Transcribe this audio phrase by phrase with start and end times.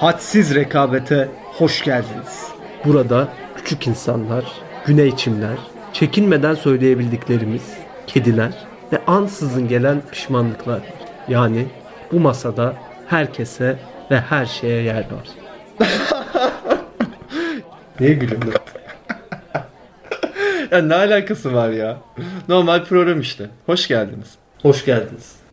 [0.00, 2.48] hadsiz rekabete hoş geldiniz.
[2.84, 4.44] Burada küçük insanlar,
[4.86, 5.56] güney çimler,
[5.92, 7.62] çekinmeden söyleyebildiklerimiz,
[8.06, 8.52] kediler
[8.92, 10.80] ve ansızın gelen pişmanlıklar.
[11.28, 11.66] Yani
[12.12, 12.74] bu masada
[13.06, 13.78] herkese
[14.10, 15.28] ve her şeye yer var.
[18.00, 18.52] Niye gülüyorsun?
[20.70, 21.96] Ya ne alakası var ya?
[22.48, 23.50] Normal program işte.
[23.66, 24.34] Hoş geldiniz.
[24.62, 25.47] Hoş geldiniz.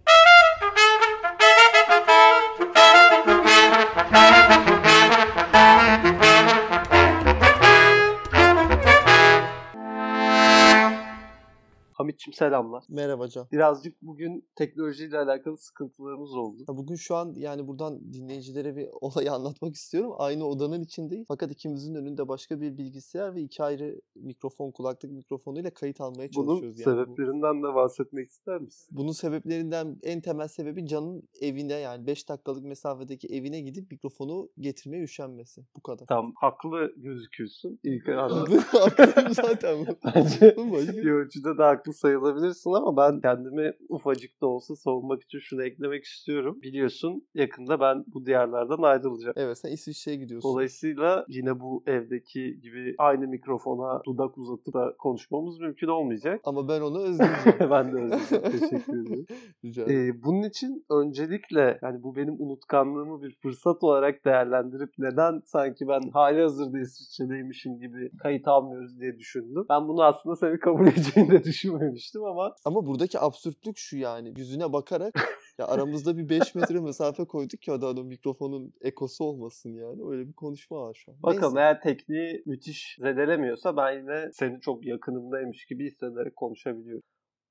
[12.05, 12.83] Hamitçim selamlar.
[12.89, 13.47] Merhaba Can.
[13.51, 16.63] Birazcık bugün teknolojiyle alakalı sıkıntılarımız oldu.
[16.69, 20.13] Ya Bugün şu an yani buradan dinleyicilere bir olayı anlatmak istiyorum.
[20.17, 21.25] Aynı odanın içindeyiz.
[21.27, 26.47] Fakat ikimizin önünde başka bir bilgisayar ve iki ayrı mikrofon, kulaklık mikrofonuyla kayıt almaya Bunun
[26.47, 26.79] çalışıyoruz.
[26.79, 26.97] yani.
[26.97, 28.97] Bu- sebeplerinden de bahsetmek ister misin?
[28.97, 35.03] Bunun sebeplerinden en temel sebebi Can'ın evine yani 5 dakikalık mesafedeki evine gidip mikrofonu getirmeye
[35.03, 35.61] üşenmesi.
[35.75, 36.05] Bu kadar.
[36.05, 37.79] Tam haklı gözüküyorsun.
[37.83, 38.07] İlk.
[38.07, 39.85] Haklıyım zaten.
[40.15, 40.55] Bence
[40.97, 46.03] bir ölçüde de haklı sayılabilirsin ama ben kendimi ufacık da olsa savunmak için şunu eklemek
[46.03, 46.59] istiyorum.
[46.61, 49.33] Biliyorsun yakında ben bu diyarlardan ayrılacağım.
[49.37, 50.51] Evet sen İsviçre'ye gidiyorsun.
[50.51, 56.41] Dolayısıyla yine bu evdeki gibi aynı mikrofona dudak uzatıp da konuşmamız mümkün olmayacak.
[56.43, 57.71] Ama ben onu özleyeceğim.
[57.71, 58.59] ben de özledim.
[58.59, 59.25] Teşekkür ederim.
[59.65, 60.09] Rica ederim.
[60.09, 66.01] Ee, bunun için öncelikle yani bu benim unutkanlığımı bir fırsat olarak değerlendirip neden sanki ben
[66.13, 69.65] hali hazırda İsviçre'deymişim gibi kayıt almıyoruz diye düşündüm.
[69.69, 71.43] Ben bunu aslında seni kabul edeceğini de
[71.75, 74.33] düşünmemiştim ama Ama buradaki absürtlük şu yani.
[74.37, 75.13] Yüzüne bakarak
[75.59, 80.01] ya aramızda bir 5 metre mesafe koyduk ki adamın mikrofonun ekosu olmasın yani.
[80.09, 81.17] Öyle bir konuşma var şu an.
[81.23, 81.59] bakalım Neyse.
[81.59, 87.03] eğer tekniği müthiş zedelemiyorsa ben yine senin çok yakınımdaymış gibi hissederek konuşabiliyorum.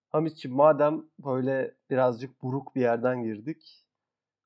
[0.09, 3.85] Hamitciğim madem böyle birazcık buruk bir yerden girdik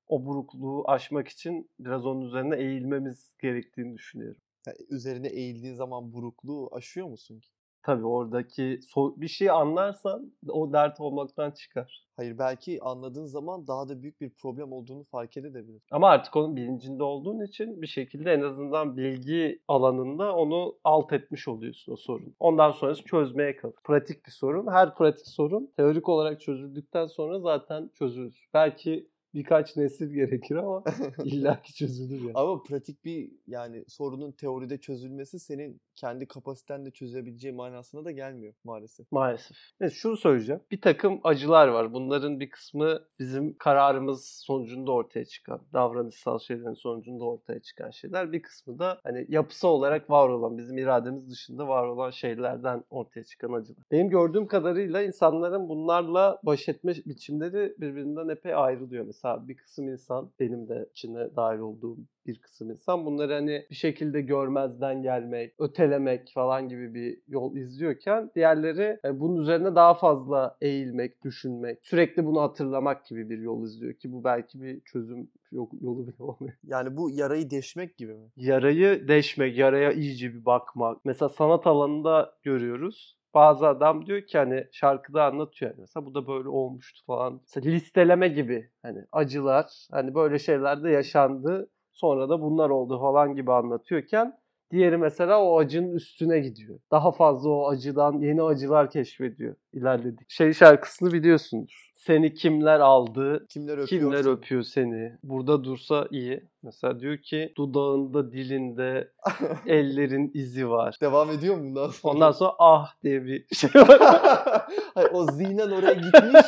[0.09, 4.41] o burukluğu aşmak için biraz onun üzerine eğilmemiz gerektiğini düşünüyorum.
[4.67, 7.49] Ya üzerine eğildiğin zaman burukluğu aşıyor musun ki?
[7.89, 12.07] Tabii oradaki so- bir şey anlarsan o dert olmaktan çıkar.
[12.17, 15.83] Hayır belki anladığın zaman daha da büyük bir problem olduğunu fark edebilir.
[15.91, 21.49] Ama artık onun bilincinde olduğun için bir şekilde en azından bilgi alanında onu alt etmiş
[21.49, 22.33] oluyorsun o sorunu.
[22.41, 23.75] Ondan sonrası çözmeye kalır.
[23.85, 24.67] Pratik bir sorun.
[24.73, 28.49] Her pratik sorun teorik olarak çözüldükten sonra zaten çözülür.
[28.55, 30.85] Belki birkaç nesil gerekir ama
[31.25, 32.33] illaki çözülür yani.
[32.35, 39.13] Ama pratik bir yani sorunun teoride çözülmesi senin kendi kapasitenle çözebileceği manasına da gelmiyor maalesef.
[39.13, 39.57] Maalesef.
[39.81, 40.61] Neyse şunu söyleyeceğim.
[40.71, 41.93] Bir takım acılar var.
[41.93, 48.33] Bunların bir kısmı bizim kararımız sonucunda ortaya çıkan, davranışsal şeylerin sonucunda ortaya çıkan şeyler.
[48.33, 53.25] Bir kısmı da hani yapısı olarak var olan, bizim irademiz dışında var olan şeylerden ortaya
[53.25, 53.85] çıkan acılar.
[53.91, 59.05] Benim gördüğüm kadarıyla insanların bunlarla baş etme biçimleri birbirinden epey ayrılıyor.
[59.05, 61.97] Mesela bir kısım insan, benim de içine dahil olduğum
[62.27, 68.31] bir kısım insan bunları hani bir şekilde görmezden gelmek, ötelemek falan gibi bir yol izliyorken
[68.35, 73.95] diğerleri e, bunun üzerine daha fazla eğilmek, düşünmek, sürekli bunu hatırlamak gibi bir yol izliyor
[73.95, 76.57] ki bu belki bir çözüm yolu bile olmuyor.
[76.65, 78.29] Yani bu yarayı deşmek gibi mi?
[78.37, 81.05] Yarayı deşmek, yaraya iyice bir bakmak.
[81.05, 83.18] Mesela sanat alanında görüyoruz.
[83.39, 87.41] Bazı adam diyor ki hani şarkıda anlatıyor mesela bu da böyle olmuştu falan.
[87.43, 93.35] Mesela listeleme gibi hani acılar hani böyle şeyler de yaşandı sonra da bunlar oldu falan
[93.37, 94.39] gibi anlatıyorken
[94.71, 96.79] diğeri mesela o acının üstüne gidiyor.
[96.91, 100.31] Daha fazla o acıdan yeni acılar keşfediyor ilerledik.
[100.31, 101.88] Şey şarkısını biliyorsundur.
[101.99, 103.89] Seni kimler aldı, Kimler öpüyor?
[104.03, 104.33] Kimler seni?
[104.33, 105.13] öpüyor seni?
[105.23, 106.49] Burada dursa iyi.
[106.63, 109.13] Mesela diyor ki dudağında, dilinde,
[109.67, 110.97] ellerin izi var.
[111.01, 112.15] Devam ediyor mu bundan sonra?
[112.15, 113.99] Ondan sonra ah diye bir şey var.
[114.95, 116.47] Hayır, o zihnen oraya gitmiş.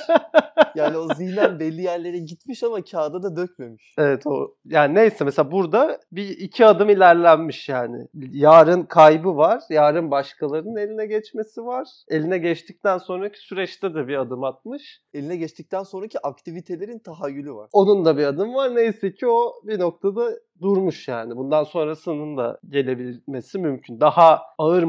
[0.74, 3.94] Yani o zihnen belli yerlere gitmiş ama kağıda da dökmemiş.
[3.98, 4.54] evet o.
[4.64, 8.06] Yani neyse mesela burada bir iki adım ilerlenmiş yani.
[8.32, 9.62] Yarın kaybı var.
[9.70, 11.88] Yarın başkalarının eline geçmesi var.
[12.08, 15.00] Eline geçtikten sonraki süreçte de bir adım atmış.
[15.14, 17.68] Eline geçtikten sonraki aktivitelerin tahayyülü var.
[17.72, 18.76] Onun da bir adım var.
[18.76, 20.30] Neyse ki o bir noktada
[20.60, 21.36] durmuş yani.
[21.36, 24.00] Bundan sonrasının da gelebilmesi mümkün.
[24.00, 24.82] Daha ağır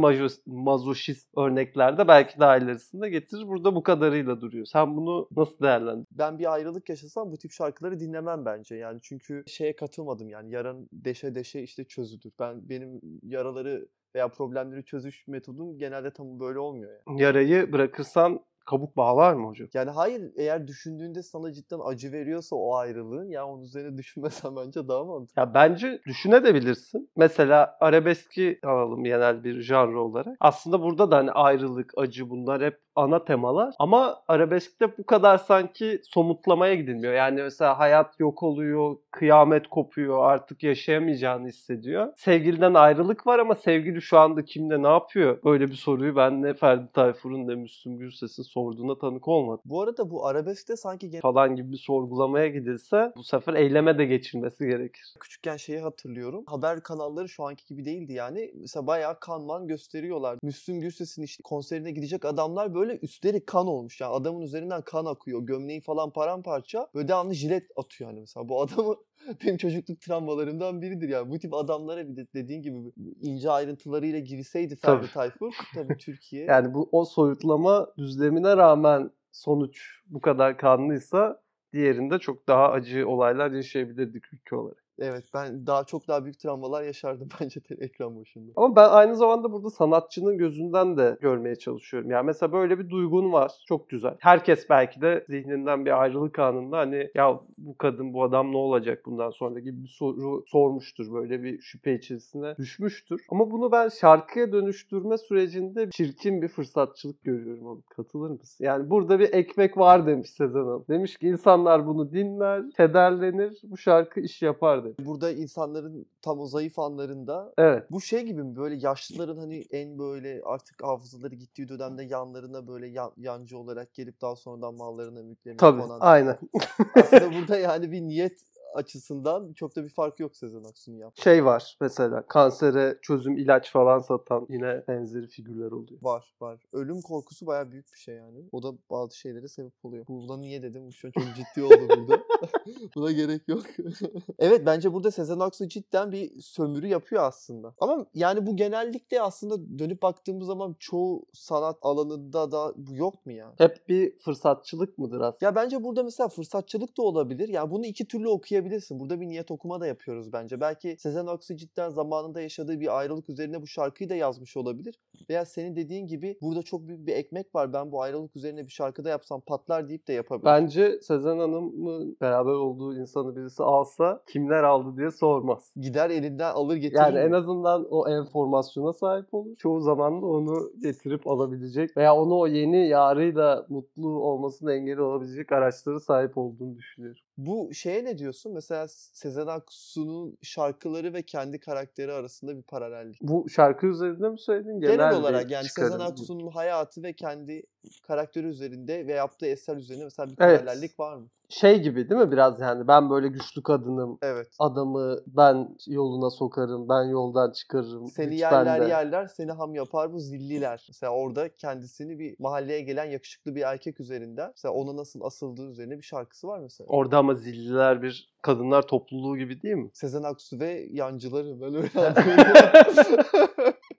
[0.46, 3.48] mazoşist örneklerde belki daha ilerisinde getirir.
[3.48, 4.66] Burada bu kadarıyla duruyor.
[4.66, 6.08] Sen bunu nasıl değerlendirdin?
[6.12, 8.76] Ben bir ayrılık yaşasam bu tip şarkıları dinlemem bence.
[8.76, 12.32] Yani çünkü şeye katılmadım yani yaran deşe deşe işte çözülür.
[12.40, 17.22] Ben benim yaraları veya problemleri çözüş metodum genelde tam böyle olmuyor yani.
[17.22, 18.40] Yarayı bırakırsan
[18.72, 19.68] kabuk bağlar mı hocam?
[19.74, 24.88] Yani hayır eğer düşündüğünde sana cidden acı veriyorsa o ayrılığın ya onun üzerine düşünmesen bence
[24.88, 25.42] daha mantıklı.
[25.42, 27.10] Ya bence düşünebilirsin.
[27.16, 30.38] Mesela arabeski alalım genel bir janr olarak.
[30.40, 33.74] Aslında burada da hani ayrılık, acı bunlar hep ana temalar.
[33.80, 37.14] Ama arabeskte bu kadar sanki somutlamaya gidilmiyor.
[37.14, 42.14] Yani mesela hayat yok oluyor, kıyamet kopuyor, artık yaşayamayacağını hissediyor.
[42.18, 45.40] Sevgiliden ayrılık var ama sevgili şu anda kimde ne yapıyor?
[45.44, 49.62] Böyle bir soruyu ben ne Ferdi Tayfur'un ne Müslüm Gürses'in sorduğuna tanık olmadım.
[49.66, 54.06] Bu arada bu arabeskte sanki gen- Falan gibi bir sorgulamaya gidilse bu sefer eyleme de
[54.06, 55.14] geçilmesi gerekir.
[55.20, 56.44] küçükken şeyi hatırlıyorum.
[56.48, 58.52] Haber kanalları şu anki gibi değildi yani.
[58.62, 60.38] Mesela bayağı kanman gösteriyorlar.
[60.44, 64.02] Müslüm Gürses'in işte konserine gidecek adamlar böyle üstleri kan olmuş.
[64.02, 65.42] Yani adamın üzerinden kan akıyor.
[65.42, 66.88] Gömleği falan paramparça.
[66.96, 68.50] Böyle devamlı jilet atıyor yani mesela.
[68.50, 68.96] Bu adamı
[69.44, 71.32] benim çocukluk travmalarımdan biridir yani.
[71.32, 72.92] Bu tip adamlara bir de dediğin gibi
[73.22, 75.14] ince ayrıntılarıyla girseydi Ferdi Tabii.
[75.14, 76.46] Tayfur tabii Türkiye.
[76.46, 81.42] Yani bu o soyutlama düzlemine rağmen sonuç bu kadar kanlıysa
[81.74, 84.81] diğerinde çok daha acı olaylar yaşayabilirdik ülke olarak.
[85.02, 88.52] Evet ben daha çok daha büyük travmalar yaşardım bence te- ekran başında.
[88.56, 92.12] Ama ben aynı zamanda burada sanatçının gözünden de görmeye çalışıyorum.
[92.12, 93.52] Yani mesela böyle bir duygun var.
[93.68, 94.16] Çok güzel.
[94.20, 99.02] Herkes belki de zihninden bir ayrılık anında hani ya bu kadın bu adam ne olacak
[99.06, 101.14] bundan sonra gibi bir soru sormuştur.
[101.14, 103.26] Böyle bir şüphe içerisine düşmüştür.
[103.30, 107.66] Ama bunu ben şarkıya dönüştürme sürecinde çirkin bir fırsatçılık görüyorum.
[107.66, 107.84] Oğlum.
[107.90, 108.66] Katılır mısın?
[108.66, 110.86] Yani burada bir ekmek var demiş Sezen Hanım.
[110.90, 114.91] Demiş ki insanlar bunu dinler, kederlenir, bu şarkı iş yapar demiş.
[115.00, 117.92] Burada insanların tam o zayıf anlarında Evet.
[117.92, 122.88] bu şey gibi mi böyle yaşlıların hani en böyle artık hafızaları gittiği dönemde yanlarına böyle
[122.88, 125.98] yan- yancı olarak gelip daha sonradan mallarına mülklerine Tabii, konan.
[126.02, 126.38] aynen.
[126.96, 131.22] Aslında burada yani bir niyet açısından çok da bir fark yok Sezen Aksu'nun yaptığı.
[131.22, 136.02] şey var mesela kansere çözüm ilaç falan satan yine benzeri figürler oluyor.
[136.02, 136.60] Var var.
[136.74, 138.46] Ölüm korkusu bayağı büyük bir şey yani.
[138.52, 140.06] O da bazı şeylere sebep oluyor.
[140.08, 140.94] Burada niye dedim?
[140.94, 142.24] Şu an çok ciddi oldu burada.
[142.96, 143.64] Buna gerek yok.
[144.40, 147.74] evet bence burada Sezen Aksu cidden bir sömürü yapıyor aslında.
[147.80, 153.32] Ama yani bu genellikle aslında dönüp baktığımız zaman çoğu sanat alanında da bu yok mu
[153.32, 153.54] ya?
[153.58, 155.46] Hep bir fırsatçılık mıdır aslında?
[155.46, 157.50] Ya bence burada mesela fırsatçılık da olabilir.
[157.50, 158.28] Yani bunu iki türlü
[158.62, 159.00] okuyabilirsin.
[159.00, 160.62] Burada bir niyet okuma da yapıyoruz bence.
[160.62, 164.96] Belki Sezen Aksu cidden zamanında yaşadığı bir ayrılık üzerine bu şarkıyı da yazmış olabilir.
[165.30, 167.74] Veya senin dediğin gibi burada çok büyük bir ekmek var.
[167.74, 170.46] Ben bu ayrılık üzerine bir şarkıda yapsam patlar deyip de yapabilir.
[170.46, 175.74] Bence Sezen Hanım'ın beraber olduğu insanı birisi alsa kimler aldı diye sormaz.
[175.76, 177.00] Gider elinden alır getirir.
[177.00, 179.56] Yani en azından o enformasyona sahip olur.
[179.58, 185.52] Çoğu zaman da onu getirip alabilecek veya onu o yeni yarıyla mutlu olmasına engel olabilecek
[185.52, 187.22] araçlara sahip olduğunu düşünüyorum.
[187.46, 188.54] Bu şeye ne diyorsun?
[188.54, 193.22] Mesela Sezen Aksu'nun şarkıları ve kendi karakteri arasında bir paralellik.
[193.22, 194.80] Bu şarkı üzerinde mi söyledin?
[194.80, 196.02] Genel, bir olarak yani Sezen çıkarım.
[196.02, 197.64] Aksu'nun hayatı ve kendi
[198.08, 200.60] karakteri üzerinde ve yaptığı eser üzerine mesela bir Evet.
[200.60, 201.28] paralellik var mı?
[201.50, 204.18] Şey gibi değil mi biraz yani ben böyle güçlü kadınım.
[204.22, 204.48] Evet.
[204.60, 208.08] Adamı ben yoluna sokarım, ben yoldan çıkarırım.
[208.08, 208.90] Seni yerler bende.
[208.90, 210.86] yerler, seni ham yapar bu zilliler.
[210.90, 215.98] Mesela orada kendisini bir mahalleye gelen yakışıklı bir erkek üzerinden, mesela ona nasıl asıldığı üzerine
[215.98, 216.88] bir şarkısı var mesela.
[216.88, 219.90] Orada ama zilliler bir kadınlar topluluğu gibi değil mi?
[219.94, 221.90] Sezen Aksu ve yancıları ben öyle.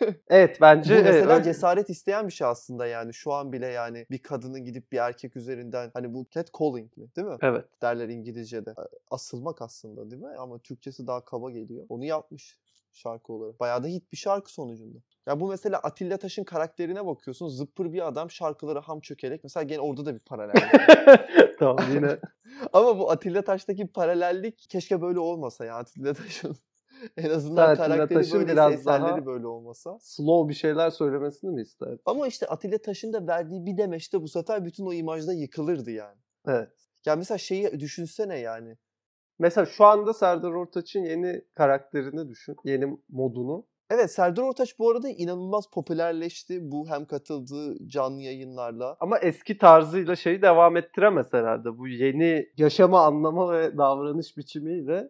[0.28, 3.14] Evet bence Bu mesela evet, cesaret isteyen bir şey aslında yani.
[3.14, 7.28] Şu an bile yani bir kadının gidip bir erkek üzerinden hani bu catcalling mi değil
[7.28, 7.36] mi?
[7.42, 7.64] Evet.
[7.82, 8.74] Derler İngilizce'de.
[9.10, 10.36] Asılmak aslında değil mi?
[10.38, 11.86] Ama Türkçesi daha kaba geliyor.
[11.88, 12.58] Onu yapmış
[12.92, 13.60] şarkı olarak.
[13.60, 14.98] Bayağı da hit bir şarkı sonucunda.
[15.26, 17.48] Ya bu mesela Atilla Taş'ın karakterine bakıyorsun.
[17.48, 19.44] Zıppır bir adam şarkıları ham çökerek.
[19.44, 20.74] Mesela gene orada da bir paralellik.
[20.74, 21.30] var.
[21.58, 22.18] tamam yine
[22.72, 26.56] Ama bu Atilla Taş'taki paralellik keşke böyle olmasa ya Atilla Taş'ın.
[27.16, 29.98] en azından Atilla karakteri böyle biraz daha- böyle olmasa.
[30.00, 32.00] slow bir şeyler söylemesini mi isterdin?
[32.06, 36.18] Ama işte Atilla Taş'ın da verdiği bir demeçte bu sefer bütün o imajda yıkılırdı yani.
[36.46, 36.72] Evet.
[37.06, 38.76] Ya mesela şeyi düşünsene yani.
[39.38, 42.56] Mesela şu anda Serdar Ortaç'ın yeni karakterini düşün.
[42.64, 43.66] Yeni modunu.
[43.90, 46.70] Evet Serdar Ortaç bu arada inanılmaz popülerleşti.
[46.70, 48.96] Bu hem katıldığı canlı yayınlarla.
[49.00, 51.78] Ama eski tarzıyla şeyi devam ettiremez herhalde.
[51.78, 55.08] Bu yeni yaşama anlama ve davranış biçimiyle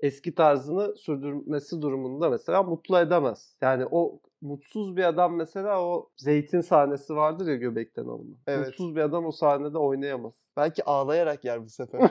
[0.00, 3.56] eski tarzını sürdürmesi durumunda mesela mutlu edemez.
[3.60, 8.36] Yani o mutsuz bir adam mesela o zeytin sahnesi vardır ya göbekten alınma.
[8.46, 8.66] Evet.
[8.66, 10.34] Mutsuz bir adam o sahnede oynayamaz.
[10.56, 12.00] Belki ağlayarak yer bu sefer.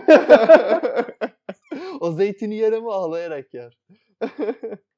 [2.00, 3.78] o zeytini yer ama ağlayarak yer.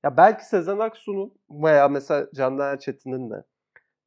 [0.04, 3.44] Ya belki Sezen Aksu'nun veya mesela Candan Erçetin'in de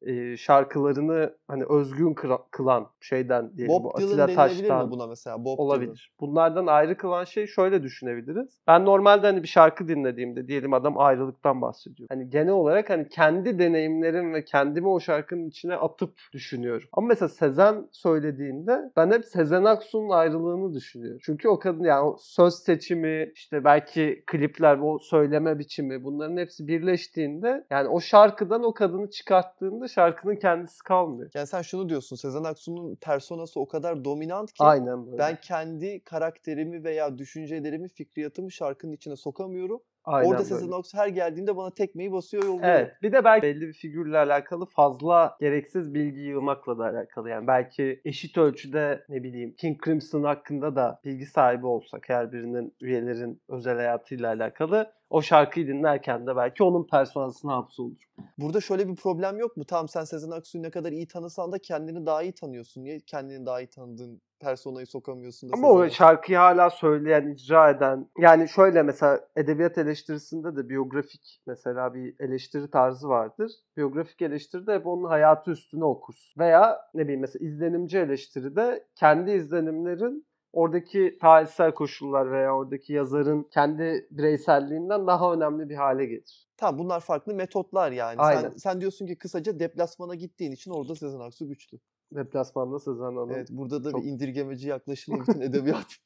[0.07, 5.39] e, şarkılarını hani özgün kıra- kılan şeyden diyelim bu Dylan Atilla Taş'tan mi buna mesela?
[5.45, 5.67] Bob Dylan.
[5.67, 6.13] olabilir.
[6.21, 8.61] Bunlardan ayrı kılan şey şöyle düşünebiliriz.
[8.67, 12.09] Ben normalde hani bir şarkı dinlediğimde diyelim adam ayrılıktan bahsediyor.
[12.13, 16.89] Hani genel olarak hani kendi deneyimlerim ve kendimi o şarkının içine atıp düşünüyorum.
[16.93, 21.19] Ama mesela Sezen söylediğinde ben hep Sezen Aksu'nun ayrılığını düşünüyorum.
[21.23, 26.67] Çünkü o kadın yani o söz seçimi işte belki klipler o söyleme biçimi bunların hepsi
[26.67, 31.31] birleştiğinde yani o şarkıdan o kadını çıkarttığında şarkının kendisi kalmıyor.
[31.35, 32.17] Yani sen şunu diyorsun.
[32.17, 35.19] Sezen Aksu'nun personası o kadar dominant ki Aynen böyle.
[35.19, 39.81] ben kendi karakterimi veya düşüncelerimi, fikriyatımı şarkının içine sokamıyorum.
[40.05, 40.45] Aynen Orada.
[40.45, 42.69] Sezen Aksu her geldiğinde bana tekmeyi basıyor yolluyor.
[42.69, 42.93] Evet.
[43.03, 47.31] Bir de belki belli bir figürle alakalı fazla gereksiz bilgi yığmakla da alakalı.
[47.31, 52.75] Yani belki eşit ölçüde ne bileyim King Crimson hakkında da bilgi sahibi olsak her birinin
[52.81, 58.09] üyelerin özel hayatıyla alakalı o şarkıyı dinlerken de belki onun personasına hapsolur.
[58.39, 59.65] Burada şöyle bir problem yok mu?
[59.65, 62.85] Tamam sen Sezen Aksu'yu ne kadar iyi tanısan da kendini daha iyi tanıyorsun.
[62.85, 68.09] Niye kendini daha iyi tanıdığın personayı sokamıyorsun da Ama o şarkıyı hala söyleyen, icra eden
[68.19, 73.53] yani şöyle mesela edebiyat eleştirisinde de biyografik mesela bir eleştiri tarzı vardır.
[73.77, 76.41] Biyografik eleştiride hep onun hayatı üstüne okursun.
[76.41, 84.07] Veya ne bileyim mesela izlenimci eleştiride kendi izlenimlerin oradaki tarihsel koşullar veya oradaki yazarın kendi
[84.11, 86.47] bireyselliğinden daha önemli bir hale gelir.
[86.57, 88.17] Tamam bunlar farklı metotlar yani.
[88.17, 88.51] Sen, Aynen.
[88.51, 91.79] sen diyorsun ki kısaca deplasmana gittiğin için orada Sezen Aksu güçlü.
[92.15, 93.31] Deplasmanda Sezen Hanım.
[93.31, 95.97] Evet burada da çok- bir indirgemeci yaklaşımla bütün edebiyat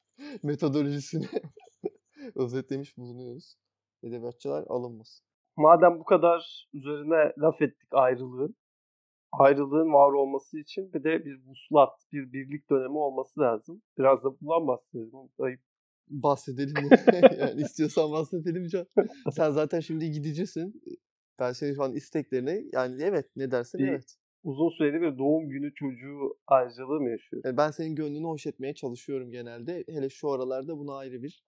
[0.43, 1.25] metodolojisini
[2.35, 3.57] özetlemiş bulunuyoruz.
[4.03, 5.25] Edebiyatçılar alınmasın.
[5.57, 8.55] Madem bu kadar üzerine laf ettik ayrılığın,
[9.31, 13.81] ayrılığın var olması için bir de bir vuslat, bir birlik dönemi olması lazım.
[13.97, 15.29] Biraz da bundan bahsedelim.
[15.39, 15.59] Ayıp.
[16.09, 16.75] Bahsedelim
[17.39, 18.85] yani istiyorsan bahsedelim Can.
[19.31, 20.81] Sen zaten şimdi gideceksin.
[21.39, 24.15] Ben senin şu an isteklerine yani evet ne dersin Bir- evet.
[24.47, 27.41] Uzun süreli bir doğum günü çocuğu ayrıcalığı mı yaşıyor?
[27.45, 29.83] Yani ben senin gönlünü hoş etmeye çalışıyorum genelde.
[29.87, 31.43] Hele şu aralarda buna ayrı bir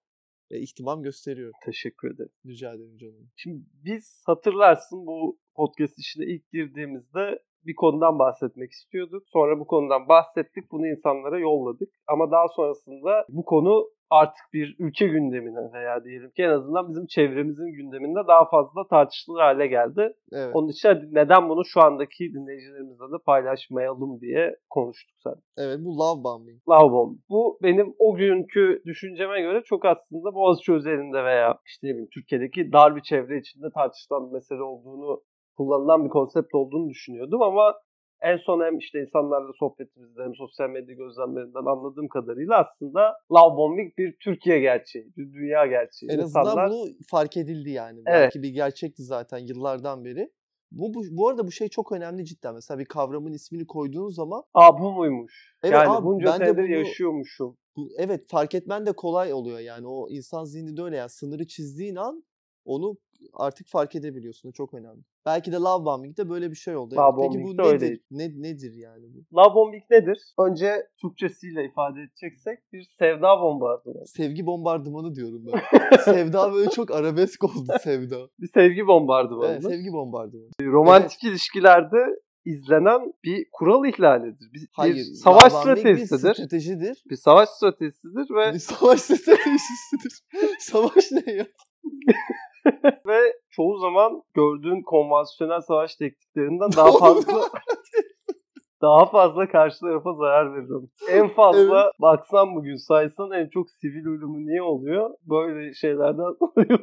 [0.51, 1.53] e, ihtimam gösteriyorum.
[1.65, 2.32] Teşekkür ederim.
[2.46, 3.29] Rica ederim canım.
[3.36, 9.24] Şimdi biz hatırlarsın bu podcast işine ilk girdiğimizde bir konudan bahsetmek istiyorduk.
[9.28, 10.72] Sonra bu konudan bahsettik.
[10.72, 11.89] Bunu insanlara yolladık.
[12.08, 17.06] Ama daha sonrasında bu konu artık bir ülke gündemine veya diyelim ki en azından bizim
[17.06, 20.13] çevremizin gündeminde daha fazla tartışılır hale geldi.
[20.32, 20.56] Evet.
[20.56, 25.42] Onun için neden bunu şu andaki dinleyicilerimizle de paylaşmayalım diye konuştuk zaten.
[25.58, 26.62] Evet bu love bombing.
[26.70, 27.18] Love bomb.
[27.30, 32.72] Bu benim o günkü düşünceme göre çok aslında Boğaziçi özelinde veya işte ne bileyim Türkiye'deki
[32.72, 35.22] dar bir çevre içinde tartışılan bir mesele olduğunu
[35.60, 37.74] kullanılan bir konsept olduğunu düşünüyordum ama
[38.22, 43.01] en son hem işte insanlarla sohbetimizde hem sosyal medya gözlemlerinden anladığım kadarıyla aslında
[43.32, 46.12] love bombing bir Türkiye gerçeği, bir dünya gerçeği.
[46.12, 48.00] En azından İnsanlar bu fark edildi yani.
[48.06, 48.22] Evet.
[48.24, 50.32] Belki bir gerçekti zaten yıllardan beri.
[50.72, 52.54] Bu, bu, bu arada bu şey çok önemli cidden.
[52.54, 55.56] Mesela bir kavramın ismini koyduğun zaman aa bu muymuş?
[55.63, 57.58] Evet yani abi, bunca ben de bunu- yaşıyormuşum.
[57.75, 59.88] bu, evet fark etmen de kolay oluyor yani.
[59.88, 61.10] O insan zihninde öyle yani.
[61.10, 62.24] Sınırı çizdiğin an
[62.66, 62.98] onu
[63.34, 64.51] artık fark edebiliyorsun.
[64.51, 65.04] Çok önemli.
[65.30, 66.96] Belki de love bombing'de böyle bir şey oldu.
[66.96, 67.32] Love Evet.
[67.34, 67.74] Peki bu nedir?
[67.74, 68.04] öyleydi.
[68.12, 69.38] Ne, nedir yani bu?
[69.38, 70.34] Love bombing nedir?
[70.40, 74.08] Önce Türkçesiyle ifade edeceksek bir sevda bombardımanı.
[74.08, 75.98] Sevgi bombardımanı diyorum ben.
[76.06, 78.18] sevda böyle çok arabesk oldu sevda.
[78.40, 79.52] Bir sevgi bombardımanı.
[79.52, 80.50] Evet, sevgi bombardımanı.
[80.62, 81.98] romantik ilişkilerde
[82.46, 84.54] izlenen bir kural ihlalidir.
[84.54, 85.04] Bir, bir Hayır.
[85.24, 86.30] savaş love bombing stratejisidir.
[86.30, 87.04] Bir stratejidir.
[87.10, 90.24] Bir savaş stratejisidir ve Bir savaş stratejisidir.
[90.60, 91.46] savaş ne ya?
[93.08, 97.50] ve çoğu zaman gördüğün konvansiyonel savaş tekniklerinden daha fazla
[98.82, 100.89] daha fazla karşı tarafa zarar veririm.
[101.10, 105.10] En fazla baksan bugün saysan en çok sivil ölümü niye oluyor?
[105.24, 106.80] Böyle şeylerden oluyor.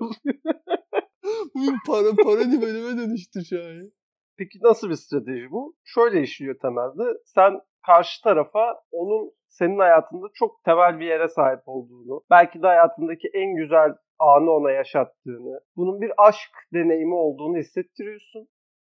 [1.55, 3.91] Bugün para parodi bölüme dönüştü şu an.
[4.39, 5.75] Peki nasıl bir strateji bu?
[5.85, 7.19] Şöyle işliyor temelde.
[7.25, 13.29] Sen karşı tarafa onun senin hayatında çok temel bir yere sahip olduğunu, belki de hayatındaki
[13.35, 18.49] en güzel anı ona yaşattığını, bunun bir aşk deneyimi olduğunu hissettiriyorsun.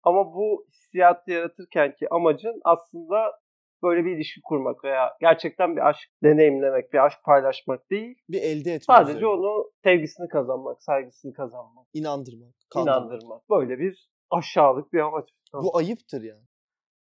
[0.03, 3.39] Ama bu hissiyatı yaratırken ki amacın aslında
[3.83, 8.17] böyle bir ilişki kurmak veya gerçekten bir aşk deneyimlemek, bir aşk paylaşmak değil.
[8.29, 9.27] Bir elde etme Sadece üzerine.
[9.27, 12.97] onu sevgisini kazanmak, saygısını kazanmak, inandırmak, kandırmak.
[12.97, 13.49] inandırmak.
[13.49, 15.29] Böyle bir aşağılık bir amaç.
[15.53, 16.43] Bu ayıptır yani.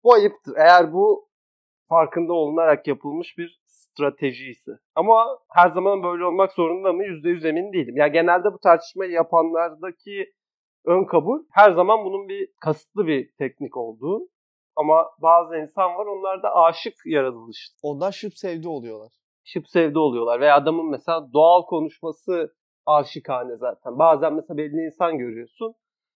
[0.03, 0.53] Bu ayıptır.
[0.57, 1.29] Eğer bu
[1.89, 3.61] farkında olunarak yapılmış bir
[3.97, 4.71] strateji ise.
[4.95, 7.03] Ama her zaman böyle olmak zorunda mı?
[7.03, 7.97] %100 emin değilim.
[7.97, 10.25] Yani genelde bu tartışmayı yapanlardaki
[10.85, 14.19] ön kabul her zaman bunun bir kasıtlı bir teknik olduğu.
[14.75, 17.69] Ama bazı insan var onlar da aşık yaratılış.
[17.83, 19.11] Onlar şıp sevdi oluyorlar.
[19.43, 20.39] Şıp sevdi oluyorlar.
[20.39, 22.53] Ve adamın mesela doğal konuşması
[22.85, 23.99] aşikane zaten.
[23.99, 25.73] Bazen mesela belli insan görüyorsun.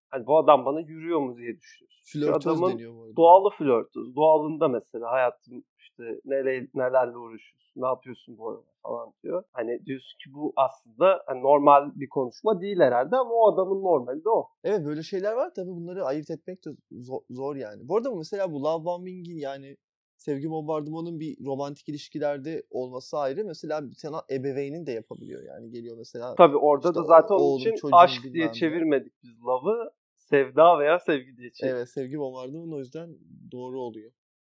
[0.09, 2.01] Hani bu adam bana yürüyor mu diye düşünüyorsun.
[2.13, 3.15] Flörtöz adamın deniyor bu arada.
[3.15, 4.15] Doğalı flörtöz.
[4.15, 9.43] Doğalında mesela hayatım işte neler, nelerle uğraşıyorsun, ne yapıyorsun bu arada falan diyor.
[9.53, 14.24] Hani diyorsun ki bu aslında hani normal bir konuşma değil herhalde ama o adamın normali
[14.24, 14.48] de o.
[14.63, 17.88] Evet böyle şeyler var tabii bunları ayırt etmek de zor, zor yani.
[17.88, 19.77] Bu arada mesela bu love bombing'in yani
[20.17, 23.45] sevgi bombardımanın bir romantik ilişkilerde olması ayrı.
[23.45, 26.36] Mesela bir tane ebeveynin de yapabiliyor yani geliyor mesela.
[26.36, 29.91] Tabii orada İşte da zaten o- onun oğlum, için çocuğum aşk diye çevirmedik biz love'ı.
[30.15, 31.71] sevda veya sevgi diye çevir.
[31.71, 33.10] Evet sevgi bombardımanı o yüzden
[33.51, 34.12] doğru oluyor.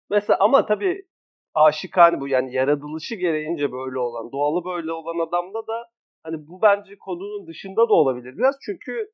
[0.09, 1.07] Mesela ama tabii
[1.65, 5.89] aşikane bu yani yaratılışı gereğince böyle olan, doğalı böyle olan adamda da
[6.23, 9.11] hani bu bence konunun dışında da olabilir biraz çünkü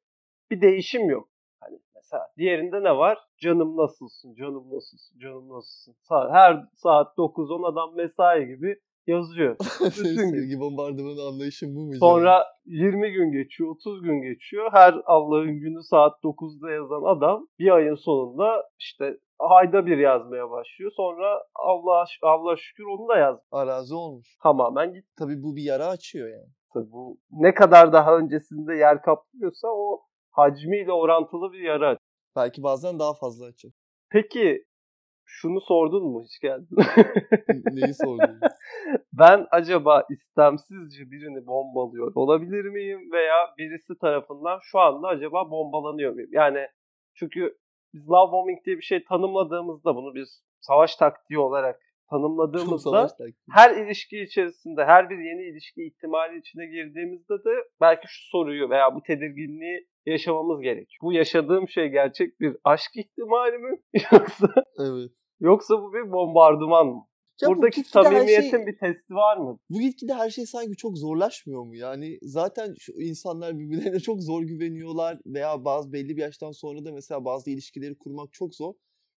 [0.52, 1.30] bir değişim yok.
[1.60, 3.18] Hani mesela diğerinde ne var?
[3.38, 5.96] Canım nasılsın, canım nasılsın, canım nasılsın.
[6.10, 9.56] Her saat 9-10 adam mesai gibi yazıyor.
[9.82, 11.94] Bütün sevgi bombardımanı anlayışım bu mu?
[12.00, 14.70] Sonra 20 gün geçiyor, 30 gün geçiyor.
[14.72, 20.92] Her Allah'ın günü saat 9'da yazan adam bir ayın sonunda işte ayda bir yazmaya başlıyor.
[20.96, 23.40] Sonra Allah Allah şükür onu da yaz.
[23.52, 24.38] arazi olmuş.
[24.44, 25.14] Tamamen gitti.
[25.20, 26.50] Tabii bu bir yara açıyor yani.
[26.74, 31.98] Tabii Bu ne kadar daha öncesinde yer kaplıyorsa o hacmiyle orantılı bir yara.
[32.36, 33.74] Belki bazen daha fazla açıyor.
[34.12, 34.66] Peki
[35.26, 36.78] şunu sordun mu hiç geldin?
[37.72, 38.40] Neyi sordun?
[39.14, 46.30] ben acaba istemsizce birini bombalıyor olabilir miyim veya birisi tarafından şu anda acaba bombalanıyor muyum?
[46.32, 46.68] Yani
[47.16, 47.58] çünkü
[47.94, 53.08] biz love bombing diye bir şey tanımladığımızda bunu biz savaş taktiği olarak tanımladığımızda
[53.52, 58.96] her ilişki içerisinde her bir yeni ilişki ihtimali içine girdiğimizde de belki şu soruyu veya
[58.96, 61.00] bu tedirginliği yaşamamız gerekiyor.
[61.02, 63.78] Bu yaşadığım şey gerçek bir aşk ihtimali mi
[64.12, 64.48] yoksa
[64.80, 65.12] Evet.
[65.40, 67.08] yoksa bu bir bombardıman mı?
[67.42, 69.60] Ya bu Buradaki gitgide her samimiyetin şey- bir testi var mı?
[69.70, 71.76] Bu gitgide her şey sanki çok zorlaşmıyor mu?
[71.76, 76.92] Yani zaten şu insanlar birbirlerine çok zor güveniyorlar veya bazı belli bir yaştan sonra da
[76.92, 78.74] mesela bazı ilişkileri kurmak çok zor.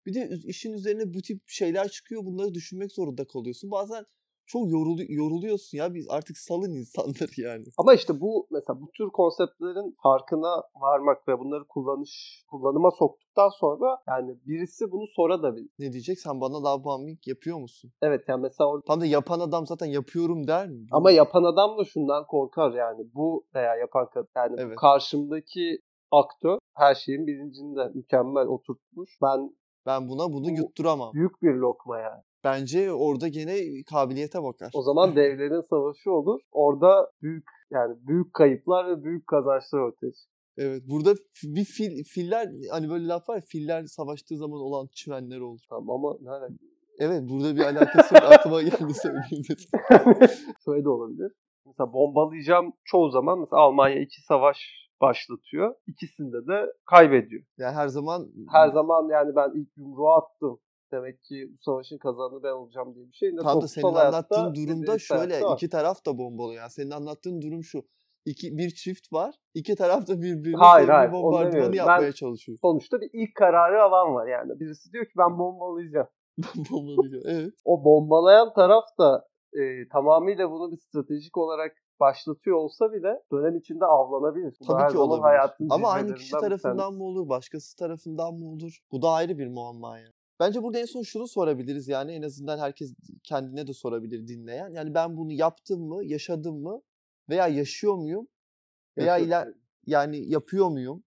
[0.06, 2.24] Bir de işin üzerine bu tip şeyler çıkıyor.
[2.24, 3.70] Bunları düşünmek zorunda kalıyorsun.
[3.70, 4.04] Bazen
[4.46, 5.94] çok yorulu- yoruluyorsun ya.
[5.94, 7.64] Biz artık salın insanları yani.
[7.78, 13.98] Ama işte bu mesela bu tür konseptlerin farkına varmak ve bunları kullanış kullanıma soktuktan sonra
[14.08, 15.68] yani birisi bunu sorabilir.
[15.78, 16.20] Ne diyecek?
[16.20, 17.92] Sen bana love bombing yapıyor musun?
[18.02, 20.86] Evet yani mesela orada Tam da yapan adam zaten yapıyorum der mi?
[20.92, 24.76] ama yapan adam da şundan korkar yani bu veya yapan kadın yani Evet.
[24.76, 25.78] karşımdaki
[26.10, 29.18] aktör her şeyin bilincinde mükemmel oturtmuş.
[29.22, 29.50] Ben
[29.86, 31.12] ben buna bunu Bu- yutturamam.
[31.14, 32.22] büyük bir lokma yani.
[32.46, 33.56] Bence orada gene
[33.90, 34.70] kabiliyete bakar.
[34.74, 36.40] O zaman devlerin savaşı olur.
[36.52, 40.36] Orada büyük yani büyük kayıplar ve büyük kazançlar ortaya çıkar.
[40.58, 45.40] Evet burada bir fil, filler hani böyle laf var ya, filler savaştığı zaman olan çimenler
[45.40, 45.60] olur.
[45.70, 46.54] Tamam ama nerede?
[46.98, 50.28] Evet burada bir alakası yok aklıma geldi söyleyeyim dedim.
[50.64, 51.32] Şöyle de olabilir.
[51.66, 54.58] Mesela bombalayacağım çoğu zaman mesela Almanya iki savaş
[55.00, 55.74] başlatıyor.
[55.86, 57.42] İkisinde de kaybediyor.
[57.58, 60.58] Yani her zaman Her zaman yani ben ilk yumruğu attım.
[60.92, 63.36] Demek ki bu savaşın kazananı ben olacağım diye bir şey.
[63.36, 66.60] Ne tam da senin anlattığın durumda şöyle iki taraf da bombalıyor.
[66.60, 67.82] Yani senin anlattığın durum şu.
[68.24, 69.34] İki, bir çift var.
[69.54, 72.58] iki taraf da birbirine Hayır, hayır, onu bombardımanı yapmaya Ben- çalışıyor.
[72.62, 74.60] Sonuçta bir ilk kararı alan var yani.
[74.60, 76.08] Birisi diyor ki ben bombalayacağım.
[76.70, 77.22] Bombalıyor.
[77.26, 77.54] Evet.
[77.64, 83.84] O bombalayan taraf da e, tamamıyla bunu bir stratejik olarak başlatıyor olsa bile dönem içinde
[83.84, 84.56] avlanabilir.
[84.60, 85.50] Bu Tabii ki olabilir.
[85.70, 88.78] Ama aynı kişi bir tarafından mı olur, başkası tarafından mı olur?
[88.92, 90.15] Bu da ayrı bir muamma yani.
[90.40, 94.68] Bence burada en son şunu sorabiliriz yani en azından herkes kendine de sorabilir dinleyen.
[94.68, 96.82] Yani ben bunu yaptım mı, yaşadım mı
[97.28, 98.28] veya yaşıyor muyum?
[98.98, 99.48] Veya iler,
[99.86, 101.02] yani yapıyor muyum?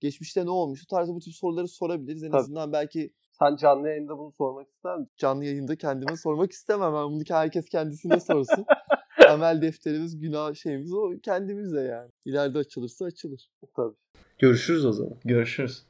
[0.00, 0.82] Geçmişte ne olmuş?
[0.82, 2.22] Bu tarzda bu tip soruları sorabiliriz.
[2.22, 2.40] En Tabii.
[2.40, 5.12] azından belki Sen canlı yayında bunu sormak ister misin?
[5.16, 6.94] canlı yayında kendime sormak istemem.
[6.94, 8.66] Ben bunu herkes kendisine sorsun.
[9.28, 12.10] Amel defterimiz, günah şeyimiz o kendimize yani.
[12.24, 13.50] İleride açılırsa açılır.
[13.76, 13.94] Tabii.
[14.38, 15.14] Görüşürüz o zaman.
[15.24, 15.82] Görüşürüz.